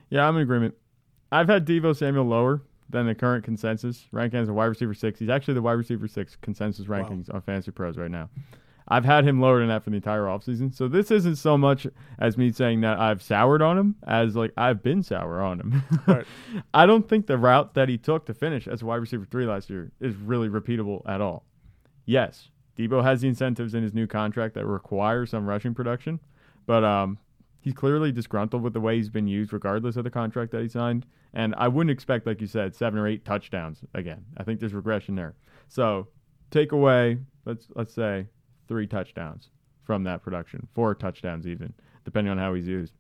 [0.09, 0.75] Yeah, I'm in agreement.
[1.31, 5.19] I've had Deebo Samuel lower than the current consensus ranking as a wide receiver six.
[5.19, 7.35] He's actually the wide receiver six consensus rankings wow.
[7.35, 8.29] on Fantasy Pros right now.
[8.87, 10.75] I've had him lower than that for the entire offseason.
[10.75, 11.87] So this isn't so much
[12.19, 15.83] as me saying that I've soured on him as like I've been sour on him.
[16.07, 16.25] Right.
[16.73, 19.45] I don't think the route that he took to finish as a wide receiver three
[19.45, 21.45] last year is really repeatable at all.
[22.05, 26.19] Yes, Deebo has the incentives in his new contract that require some rushing production,
[26.65, 27.17] but um,
[27.61, 30.67] he's clearly disgruntled with the way he's been used, regardless of the contract that he
[30.67, 31.05] signed.
[31.33, 34.25] And I wouldn't expect, like you said, seven or eight touchdowns again.
[34.37, 35.35] I think there's regression there.
[35.67, 36.07] So
[36.51, 38.27] take away, let's let's say,
[38.67, 39.49] three touchdowns
[39.83, 41.73] from that production, four touchdowns even,
[42.05, 42.93] depending on how he's used.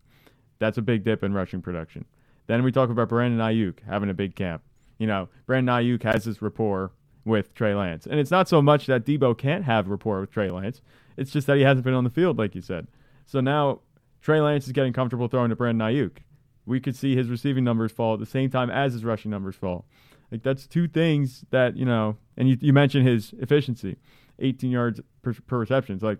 [0.59, 2.05] That's a big dip in rushing production.
[2.47, 4.63] Then we talk about Brandon Aiyuk having a big camp.
[4.97, 6.91] You know, Brandon Aiyuk has this rapport
[7.25, 8.05] with Trey Lance.
[8.05, 10.81] And it's not so much that Deebo can't have rapport with Trey Lance.
[11.17, 12.87] It's just that he hasn't been on the field, like you said.
[13.25, 13.79] So now
[14.21, 16.17] Trey Lance is getting comfortable throwing to Brandon Aiyuk.
[16.65, 19.55] We could see his receiving numbers fall at the same time as his rushing numbers
[19.55, 19.85] fall.
[20.31, 22.17] Like that's two things that you know.
[22.37, 23.97] And you, you mentioned his efficiency,
[24.39, 25.95] 18 yards per, per reception.
[25.95, 26.19] It's like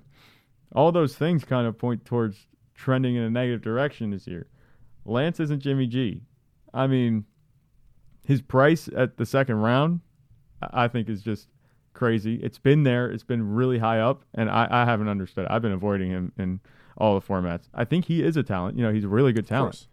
[0.75, 4.47] all those things kind of point towards trending in a negative direction this year.
[5.05, 6.21] Lance isn't Jimmy G.
[6.73, 7.25] I mean,
[8.25, 10.01] his price at the second round,
[10.73, 11.47] I think, is just
[11.93, 12.35] crazy.
[12.43, 13.09] It's been there.
[13.11, 15.45] It's been really high up, and I, I haven't understood.
[15.45, 15.51] It.
[15.51, 16.59] I've been avoiding him in
[16.97, 17.69] all the formats.
[17.73, 18.77] I think he is a talent.
[18.77, 19.87] You know, he's a really good talent.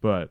[0.00, 0.30] But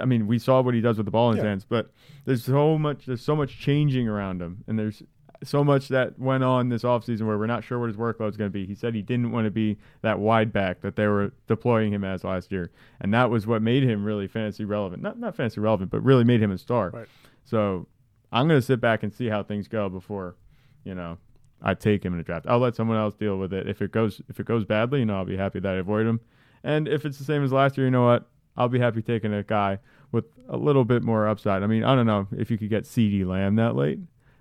[0.00, 1.50] I mean, we saw what he does with the ball in his Yeah.
[1.50, 1.64] hands.
[1.64, 1.90] But
[2.24, 3.06] there's so much.
[3.06, 5.02] There's so much changing around him, and there's
[5.42, 8.36] so much that went on this offseason where we're not sure what his workload is
[8.36, 8.64] going to be.
[8.66, 12.02] He said he didn't want to be that wide back that they were deploying him
[12.02, 12.70] as last year,
[13.00, 15.02] and that was what made him really fantasy relevant.
[15.02, 16.90] Not not fantasy relevant, but really made him a star.
[16.90, 17.08] Right.
[17.44, 17.86] So
[18.34, 20.36] I'm going to sit back and see how things go before,
[20.84, 21.18] you know,
[21.62, 22.46] I take him in a draft.
[22.48, 23.68] I'll let someone else deal with it.
[23.68, 26.06] If it goes if it goes badly, you know, I'll be happy that I avoid
[26.06, 26.20] him.
[26.62, 28.26] And if it's the same as last year, you know what?
[28.56, 29.78] I'll be happy taking a guy
[30.12, 31.62] with a little bit more upside.
[31.62, 33.98] I mean, I don't know if you could get CeeDee Lamb that late,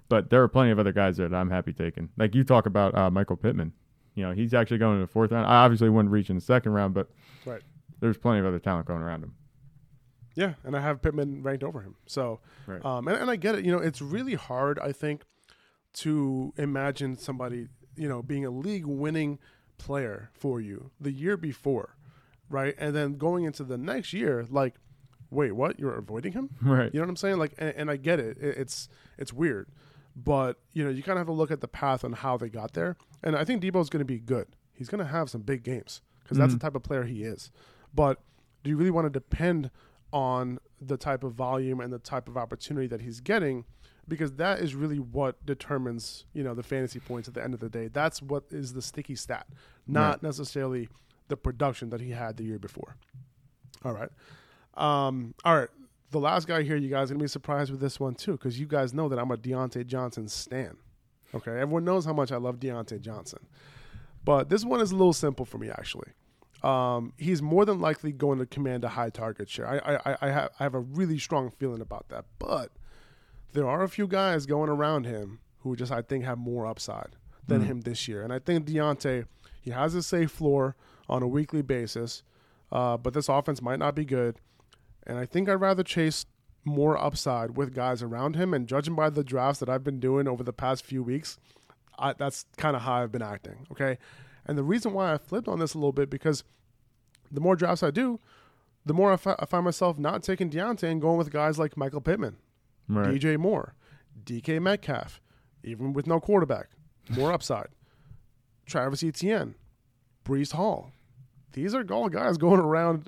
[0.09, 2.09] but there are plenty of other guys there that I'm happy taking.
[2.17, 3.73] Like you talk about uh, Michael Pittman.
[4.15, 5.47] You know, he's actually going in the fourth round.
[5.47, 7.09] I obviously wouldn't reach in the second round, but
[7.45, 7.61] Right.
[7.99, 9.33] there's plenty of other talent going around him.
[10.35, 11.95] Yeah, and I have Pittman ranked over him.
[12.07, 12.83] So, Right.
[12.83, 13.65] um, and, and I get it.
[13.65, 15.23] You know, it's really hard, I think,
[15.93, 19.39] to imagine somebody, you know, being a league winning
[19.77, 21.95] player for you the year before,
[22.49, 22.73] right?
[22.77, 24.75] And then going into the next year, like,
[25.29, 25.79] wait, what?
[25.79, 26.49] You're avoiding him?
[26.61, 26.91] Right.
[26.93, 27.37] You know what I'm saying?
[27.37, 28.37] Like, and, and I get it.
[28.39, 28.57] it.
[28.57, 29.67] It's it's weird,
[30.15, 32.49] but you know, you kind of have to look at the path on how they
[32.49, 32.97] got there.
[33.21, 34.47] And I think Deebo's going to be good.
[34.73, 36.59] He's going to have some big games because that's Mhm.
[36.59, 37.51] the type of player he is.
[37.93, 38.21] But
[38.63, 39.69] do you really want to depend
[40.13, 43.65] on the type of volume and the type of opportunity that he's getting?
[44.07, 47.59] Because that is really what determines, you know, the fantasy points at the end of
[47.59, 47.87] the day.
[47.87, 49.47] That's what is the sticky stat,
[49.87, 50.87] not necessarily
[51.29, 52.95] the production that he had the year before.
[53.83, 54.09] All right.
[54.75, 55.69] Um, all right.
[56.11, 58.59] The last guy here, you guys are gonna be surprised with this one too, because
[58.59, 60.77] you guys know that I'm a Diontae Johnson stan.
[61.33, 63.39] Okay, everyone knows how much I love Diontae Johnson,
[64.23, 66.11] but this one is a little simple for me actually.
[66.63, 69.67] Um, he's more than likely going to command a high target share.
[69.67, 72.71] I, I, I, have, I have a really strong feeling about that, but
[73.51, 77.15] there are a few guys going around him who just I think have more upside
[77.45, 77.65] than Mhm.
[77.65, 79.25] him this year, and I think Diontae
[79.61, 80.75] he has a safe floor
[81.09, 82.23] on a weekly basis,
[82.71, 84.37] uh, but this offense might not be good.
[85.05, 86.25] And I think I'd rather chase
[86.65, 88.53] more upside with guys around him.
[88.53, 91.37] And judging by the drafts that I've been doing over the past few weeks,
[91.97, 93.67] I, that's kind of how I've been acting.
[93.71, 93.97] Okay.
[94.45, 96.43] And the reason why I flipped on this a little bit because
[97.31, 98.19] the more drafts I do,
[98.85, 101.77] the more I fi- I find myself not taking Diontae and going with guys like
[101.77, 102.37] Michael Pittman,
[102.89, 103.07] Right.
[103.15, 103.73] DJ Moore,
[104.25, 105.21] DK Metcalf,
[105.63, 106.67] even with no quarterback,
[107.09, 107.67] more upside.
[108.65, 109.55] Travis Etienne,
[110.25, 110.91] Breece Hall.
[111.53, 113.07] These are all guys going around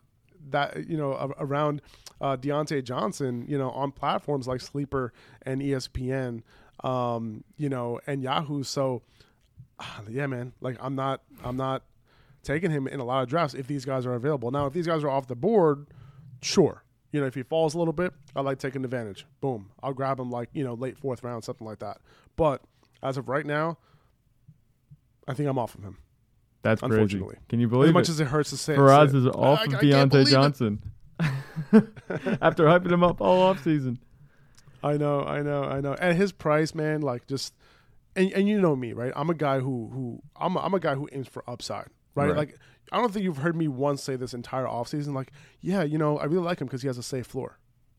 [0.49, 1.81] that you know around
[2.21, 6.43] uh, Diontae Johnson, you know, on platforms like Sleeper and ESPN,
[6.83, 8.63] um, you know, and Yahoo.
[8.63, 9.01] So,
[9.79, 11.83] Ah, yeah, man, like I'm not, I'm not
[12.43, 14.51] taking him in a lot of drafts if these guys are available.
[14.51, 15.87] Now, if these guys are off the board,
[16.41, 16.83] sure.
[17.11, 19.25] You know, if he falls a little bit, I like taking advantage.
[19.41, 21.97] Boom, I'll grab him like you know late fourth round, something like that.
[22.35, 22.61] But
[23.03, 23.77] as of right now,
[25.27, 25.97] I think I'm off of him.
[26.61, 27.21] That's crazy.
[27.49, 28.11] Can you As believe much it?
[28.13, 30.27] as much as it hurts to say, Faraz is off I- of I Diontae.
[30.29, 30.81] Johnson
[32.41, 33.97] after hyping him up all offseason.
[34.83, 35.93] I know, I know, I know.
[35.93, 37.53] And his price, man, like just
[38.15, 39.11] and and you know me, right?
[39.15, 42.27] I'm a guy who who I'm a, I'm a guy who aims for upside, right?
[42.27, 42.37] Right.
[42.37, 42.57] Like
[42.91, 46.17] I don't think you've heard me once say this entire offseason like, yeah, you know,
[46.19, 47.57] I really like him because he has a safe floor,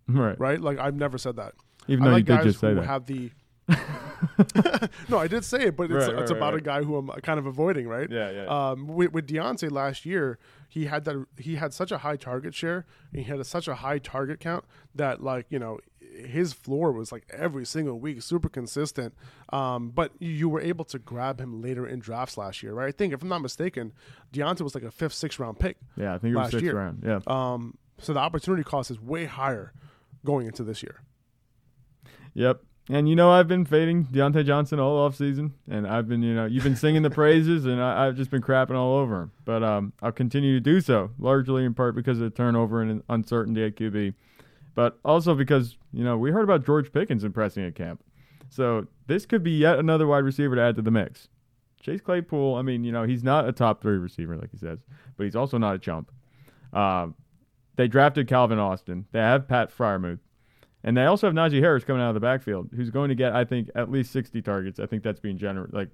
[0.09, 0.38] Right.
[0.38, 0.61] right?
[0.61, 1.55] Like I've never said that.
[1.88, 2.85] Even I though like you did guys just say who that.
[2.87, 3.31] have the
[5.09, 6.96] No, I did say it, but it's Right, right, it's right, about a guy who
[6.96, 8.11] I'm kind of avoiding, right?
[8.11, 8.44] yeah, yeah.
[8.70, 12.55] Um, with, with Diontae last year, he had that he had such a high target
[12.55, 15.79] share, and he had a, such a high target count that like you know
[16.16, 19.14] his floor was like every single week, super consistent.
[19.50, 22.88] Um, but you were able to grab him later in drafts last year, right?
[22.88, 23.92] I think if I'm not mistaken,
[24.33, 25.76] Diontae was like a fifth, sixth round pick.
[25.96, 26.76] yeah, I think it was sixth year.
[26.76, 27.02] round.
[27.05, 27.20] Yeah.
[27.26, 29.72] Um, so the opportunity cost is way higher
[30.24, 31.02] going into this year.
[32.35, 32.62] Yep.
[32.88, 36.35] And you know I've been fading Diontae Johnson all off season, and I've been you
[36.35, 39.33] know you've been singing the praises, and I, I've just been crapping all over him.
[39.44, 43.02] But um, I'll continue to do so, largely in part because of the turnover and
[43.09, 44.14] uncertainty at QB,
[44.77, 48.05] but also because you know we heard about George Pickens impressing at camp,
[48.49, 51.27] so this could be yet another wide receiver to add to the mix.
[51.81, 54.79] Chase Claypool, I mean, you know he's not a top three receiver like he says,
[55.17, 56.12] but he's also not a chump.
[56.73, 57.17] Um,
[57.75, 59.07] they drafted Calvin Austin.
[59.11, 60.21] They have Pat Freiermuth.
[60.85, 63.35] And they also have Najee Harris coming out of the backfield, who's going to get,
[63.35, 64.79] I think, at least 60 targets.
[64.79, 65.89] I think that's being generous, like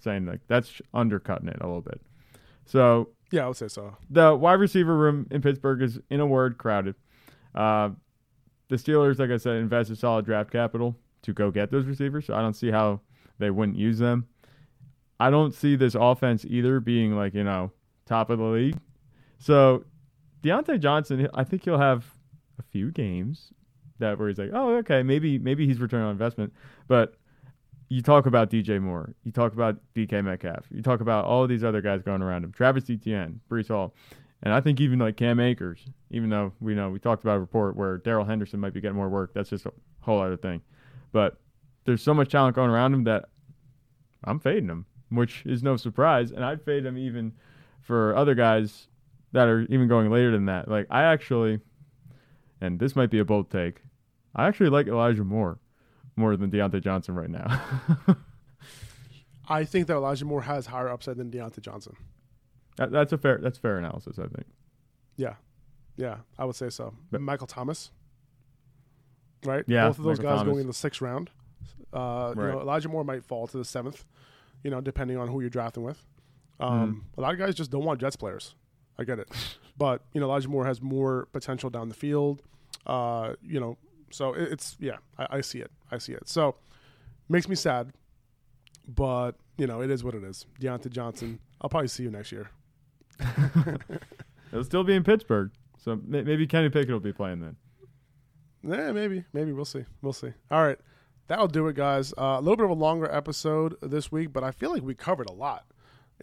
[0.00, 2.00] saying like that's undercutting it a little bit.
[2.66, 3.96] So Yeah, I would say so.
[4.10, 6.96] The wide receiver room in Pittsburgh is, in a word, crowded.
[7.54, 7.90] Uh,
[8.74, 12.26] the Steelers, like I said, invested solid draft capital to go get those receivers.
[12.26, 13.00] So I don't see how
[13.38, 14.26] they wouldn't use them.
[15.20, 17.70] I don't see this offense either being like, you know,
[18.06, 18.78] top of the league.
[19.38, 19.84] So
[20.42, 22.04] Diontae Johnson, I think he'll have
[22.58, 23.52] a few games
[24.00, 26.52] that where he's like, oh, okay, maybe maybe he's return on investment.
[26.88, 27.14] But
[27.88, 31.62] you talk about DJ Moore, you talk about DK Metcalf, you talk about all these
[31.62, 33.94] other guys going around him, Travis Etienne, Breece Hall,
[34.42, 37.40] and I think even like Cam Akers, even though we know we talked about a
[37.40, 40.60] report where Darrell Henderson might be getting more work, that's just a whole other thing.
[41.12, 41.38] But
[41.84, 43.26] there's so much talent going around him that
[44.24, 47.32] I'm fading him, which is no surprise, and I'd fade him even
[47.80, 48.88] for other guys
[49.32, 50.68] that are even going later than that.
[50.68, 51.60] Like I actually,
[52.60, 53.82] and this might be a bold take,
[54.34, 55.58] I actually like Elijah Moore
[56.16, 57.60] more than Diontae Johnson right now.
[59.48, 61.96] I think that Elijah Moore has higher upside than Diontae Johnson.
[62.76, 64.46] That, that's a fair that's fair analysis, I think.
[65.16, 65.34] Yeah,
[65.96, 66.94] yeah, I would say so.
[67.10, 67.90] But Michael Thomas,
[69.44, 69.64] right?
[69.66, 70.52] Yeah, both of those Michael guys Thomas.
[70.52, 71.30] going in the sixth round.
[71.92, 74.04] Uh, you know, Elijah Moore might fall to the seventh.
[74.62, 76.04] You know, depending on who you're drafting with.
[76.58, 77.18] Um, Mm.
[77.18, 78.54] A lot of guys just don't want Jets players.
[78.98, 79.28] I get it,
[79.76, 82.42] but you know, Elijah Moore has more potential down the field.
[82.86, 83.76] Uh, you know,
[84.10, 85.70] so it, it's yeah, I, I see it.
[85.90, 86.28] I see it.
[86.28, 86.56] So
[87.28, 87.92] makes me sad,
[88.88, 90.46] but you know, it is what it is.
[90.60, 91.38] Diontae Johnson.
[91.60, 92.50] I'll probably see you next year.
[94.52, 97.56] It'll still be in Pittsburgh, so maybe Kenny Pickett will be playing then.
[98.62, 99.84] Yeah, maybe, maybe we'll see.
[100.00, 100.32] We'll see.
[100.50, 100.78] All right,
[101.26, 102.12] that'll do it, guys.
[102.16, 104.94] Uh, a little bit of a longer episode this week, but I feel like we
[104.94, 105.66] covered a lot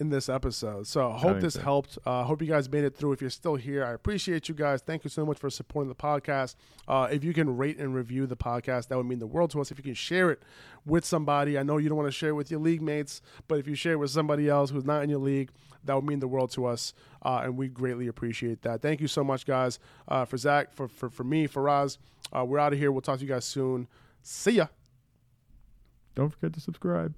[0.01, 0.87] in this episode.
[0.87, 1.61] So I hope this so.
[1.61, 1.99] helped.
[2.03, 3.11] Uh, hope you guys made it through.
[3.13, 4.81] If you're still here, I appreciate you guys.
[4.81, 6.55] Thank you so much for supporting the podcast.
[6.87, 9.61] Uh, if you can rate and review the podcast, that would mean the world to
[9.61, 9.69] us.
[9.69, 10.41] If you can share it
[10.87, 13.59] with somebody, I know you don't want to share it with your league mates, but
[13.59, 15.51] if you share it with somebody else who's not in your league,
[15.83, 18.81] that would mean the world to us, uh, and we greatly appreciate that.
[18.81, 19.77] Thank you so much, guys.
[20.07, 21.99] Uh, for Zach, for, for for me, for Raz,
[22.35, 22.91] uh, we're out of here.
[22.91, 23.87] We'll talk to you guys soon.
[24.23, 24.67] See ya.
[26.15, 27.13] Don't forget to subscribe.